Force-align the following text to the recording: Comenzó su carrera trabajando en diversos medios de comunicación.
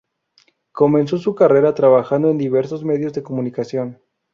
Comenzó 0.71 1.19
su 1.19 1.35
carrera 1.35 1.75
trabajando 1.75 2.31
en 2.31 2.39
diversos 2.39 2.83
medios 2.83 3.13
de 3.13 3.21
comunicación. 3.21 3.99